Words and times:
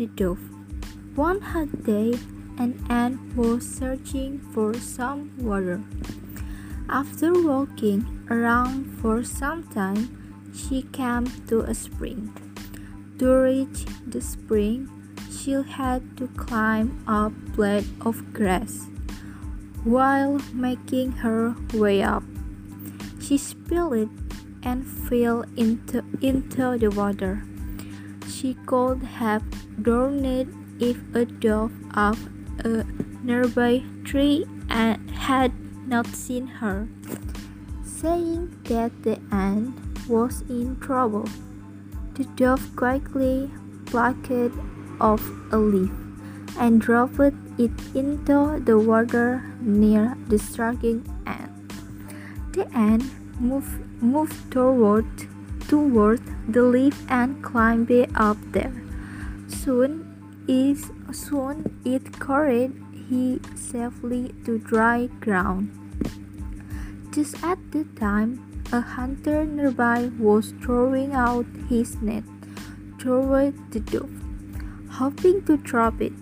the 0.00 0.06
Dove 0.06 0.40
One 1.14 1.42
hot 1.42 1.84
day, 1.84 2.16
an 2.56 2.82
ant 2.88 3.36
was 3.36 3.68
searching 3.68 4.40
for 4.54 4.72
some 4.72 5.28
water. 5.36 5.84
After 6.88 7.34
walking 7.36 8.24
around 8.30 8.96
for 8.96 9.22
some 9.22 9.68
time, 9.68 10.08
she 10.56 10.88
came 10.96 11.26
to 11.48 11.60
a 11.68 11.74
spring. 11.74 12.32
To 13.18 13.28
reach 13.44 13.84
the 14.06 14.22
spring, 14.22 14.88
she 15.28 15.52
had 15.52 16.16
to 16.16 16.28
climb 16.28 17.04
a 17.06 17.28
blade 17.28 17.84
of 18.00 18.32
grass. 18.32 18.88
While 19.84 20.40
making 20.54 21.20
her 21.20 21.54
way 21.74 22.00
up, 22.00 22.24
she 23.20 23.36
spilled 23.36 24.08
it 24.08 24.08
and 24.62 24.88
fell 24.88 25.44
into, 25.60 26.00
into 26.22 26.78
the 26.80 26.88
water. 26.88 27.44
She 28.40 28.56
could 28.64 29.02
have 29.20 29.42
drowned 29.82 30.24
if 30.80 30.96
a 31.14 31.26
dove 31.26 31.72
of 31.94 32.26
a 32.64 32.86
nearby 33.22 33.82
tree 34.02 34.46
had 34.70 35.52
not 35.86 36.06
seen 36.06 36.46
her, 36.46 36.88
saying 37.84 38.56
that 38.64 39.02
the 39.02 39.18
ant 39.30 39.76
was 40.08 40.40
in 40.48 40.80
trouble. 40.80 41.28
The 42.14 42.24
dove 42.40 42.74
quickly 42.76 43.50
plucked 43.84 44.32
off 44.98 45.22
a 45.52 45.58
leaf 45.58 45.92
and 46.58 46.80
dropped 46.80 47.20
it 47.58 47.72
into 47.94 48.62
the 48.64 48.78
water 48.78 49.44
near 49.60 50.16
the 50.28 50.38
struggling 50.38 51.04
ant. 51.26 51.74
The 52.54 52.66
ant 52.74 53.04
moved, 53.38 54.02
moved 54.02 54.50
toward, 54.50 55.04
toward 55.70 56.20
the 56.52 56.62
leaf 56.62 56.98
and 57.08 57.40
climbed 57.44 57.92
up 58.16 58.36
there. 58.50 58.74
Soon 59.46 60.10
is 60.48 60.90
soon 61.12 61.62
it 61.84 62.18
carried 62.18 62.74
he 63.08 63.38
safely 63.54 64.34
to 64.44 64.58
dry 64.58 65.06
ground. 65.20 65.70
Just 67.12 67.38
at 67.44 67.58
the 67.70 67.84
time, 67.94 68.62
a 68.72 68.80
hunter 68.80 69.44
nearby 69.44 70.10
was 70.18 70.54
throwing 70.60 71.12
out 71.12 71.46
his 71.68 71.94
net 72.02 72.24
toward 72.98 73.54
the 73.70 73.78
dove, 73.78 74.10
hoping 74.98 75.44
to 75.44 75.56
trap 75.58 76.00
it. 76.00 76.18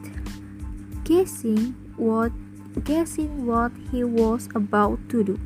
Guessing 1.05 1.75
what 1.97 2.33
guessing 2.85 3.47
what 3.47 3.73
he 3.91 4.05
was 4.05 4.49
about 4.55 5.01
to 5.09 5.25
do, 5.25 5.41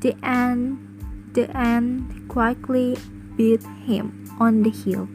the 0.00 0.16
ant 0.22 0.93
the 1.34 1.50
ant 1.56 2.28
quickly 2.28 2.96
beat 3.36 3.62
him 3.84 4.30
on 4.38 4.62
the 4.62 4.70
heel. 4.70 5.08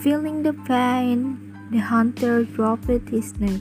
Feeling 0.00 0.44
the 0.44 0.52
pain, 0.52 1.52
the 1.72 1.78
hunter 1.78 2.44
dropped 2.44 2.86
his 2.86 3.34
net. 3.40 3.60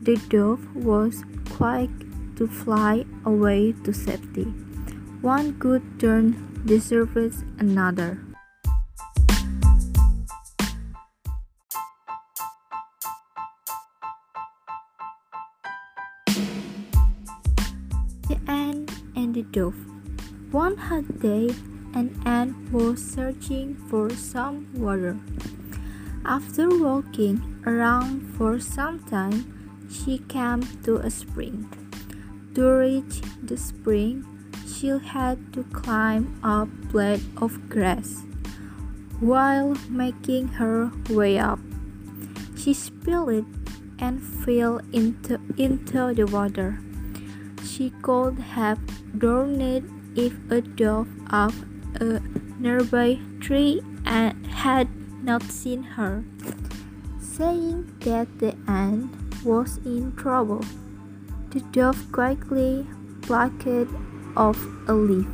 The 0.00 0.16
dove 0.32 0.64
was 0.74 1.24
quick 1.50 1.90
to 2.36 2.48
fly 2.48 3.04
away 3.26 3.72
to 3.84 3.92
safety. 3.92 4.44
One 5.20 5.52
good 5.52 5.82
turn 6.00 6.64
deserves 6.64 7.44
another. 7.58 8.18
The 18.28 18.40
ant 18.48 18.90
and 19.14 19.34
the 19.34 19.42
dove. 19.42 19.91
One 20.52 20.76
hot 20.76 21.18
day, 21.18 21.48
an 21.94 22.20
ant 22.26 22.70
was 22.70 23.00
searching 23.00 23.74
for 23.88 24.10
some 24.10 24.68
water. 24.76 25.16
After 26.26 26.68
walking 26.68 27.40
around 27.64 28.36
for 28.36 28.60
some 28.60 29.00
time, 29.08 29.48
she 29.88 30.18
came 30.18 30.60
to 30.84 30.96
a 30.96 31.08
spring. 31.08 31.72
To 32.54 32.68
reach 32.68 33.22
the 33.42 33.56
spring, 33.56 34.28
she 34.68 34.88
had 34.88 35.40
to 35.54 35.64
climb 35.72 36.38
a 36.44 36.66
blade 36.66 37.24
of 37.40 37.70
grass. 37.70 38.20
While 39.20 39.72
making 39.88 40.60
her 40.60 40.92
way 41.08 41.38
up, 41.38 41.60
she 42.58 42.74
spilled 42.74 43.46
and 43.98 44.20
fell 44.44 44.82
into, 44.92 45.40
into 45.56 46.12
the 46.12 46.26
water. 46.26 46.78
She 47.64 47.88
could 48.02 48.38
have 48.52 48.78
drowned 49.16 50.01
if 50.16 50.32
a 50.50 50.60
dove 50.60 51.08
of 51.30 51.64
a 52.00 52.20
nearby 52.58 53.18
tree 53.40 53.82
and 54.04 54.46
had 54.46 54.88
not 55.22 55.42
seen 55.42 55.82
her, 55.82 56.24
saying 57.20 57.92
that 58.00 58.38
the 58.38 58.54
ant 58.66 59.10
was 59.44 59.78
in 59.84 60.14
trouble. 60.16 60.64
The 61.50 61.60
dove 61.72 62.10
quickly 62.12 62.86
plucked 63.22 63.66
off 64.36 64.58
a 64.88 64.94
leaf 64.94 65.26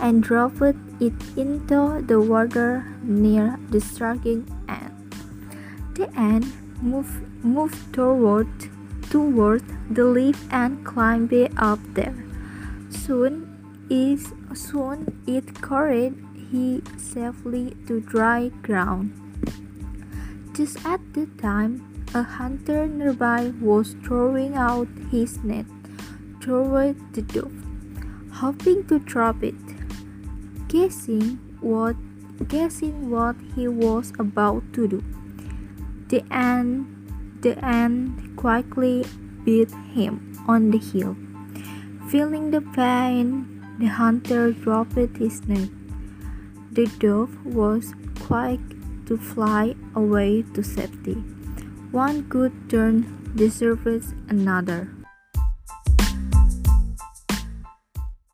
and 0.00 0.22
dropped 0.22 0.62
it 1.00 1.14
into 1.36 2.02
the 2.06 2.20
water 2.20 2.86
near 3.02 3.58
the 3.70 3.80
struggling 3.80 4.46
ant. 4.68 5.14
The 5.94 6.08
ant 6.14 6.46
moved, 6.82 7.44
moved 7.44 7.92
toward, 7.92 8.48
toward 9.10 9.64
the 9.90 10.04
leaf 10.04 10.46
and 10.50 10.84
climbed 10.84 11.34
up 11.56 11.80
there. 11.94 12.14
Soon, 12.90 13.47
is, 13.90 14.32
soon 14.54 15.22
it 15.26 15.60
carried 15.62 16.14
he 16.50 16.82
safely 16.96 17.76
to 17.86 18.00
dry 18.00 18.48
ground. 18.62 19.12
Just 20.54 20.84
at 20.84 21.00
the 21.14 21.26
time, 21.40 22.04
a 22.14 22.22
hunter 22.22 22.86
nearby 22.86 23.52
was 23.60 23.94
throwing 24.04 24.54
out 24.56 24.88
his 25.10 25.38
net 25.44 25.66
toward 26.40 26.96
the 27.14 27.22
dove, 27.22 27.52
hoping 28.32 28.86
to 28.88 28.98
trap 29.00 29.42
it. 29.42 29.54
Guessing 30.68 31.38
what 31.60 31.96
guessing 32.48 33.10
what 33.10 33.36
he 33.54 33.68
was 33.68 34.12
about 34.18 34.62
to 34.72 34.88
do, 34.88 35.04
the 36.08 36.24
ant 36.30 36.86
the 37.42 37.58
ant 37.64 38.36
quickly 38.36 39.04
beat 39.44 39.70
him 39.94 40.32
on 40.46 40.70
the 40.70 40.78
heel. 40.78 41.16
Feeling 42.10 42.50
the 42.50 42.62
pain, 42.62 43.57
the 43.78 43.86
hunter 43.86 44.52
dropped 44.52 44.94
his 45.16 45.46
net. 45.46 45.68
The 46.72 46.86
dove 46.98 47.44
was 47.46 47.94
quick 48.20 48.60
to 49.06 49.16
fly 49.16 49.74
away 49.94 50.42
to 50.54 50.62
safety. 50.62 51.14
One 51.92 52.22
good 52.22 52.52
turn 52.68 53.32
deserves 53.34 54.12
another. 54.28 54.97